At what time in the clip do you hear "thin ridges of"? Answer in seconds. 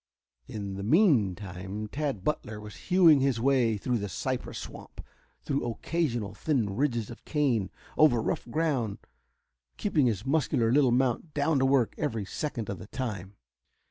6.33-7.23